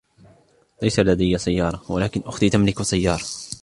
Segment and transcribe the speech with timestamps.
[0.81, 3.23] ليس لدي سيارة، ولكن أختي تملك سيارة.